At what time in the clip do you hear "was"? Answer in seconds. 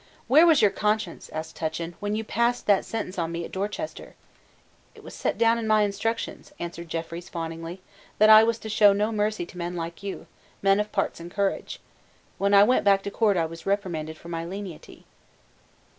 0.47-0.63, 5.03-5.13, 8.43-8.57, 13.45-13.67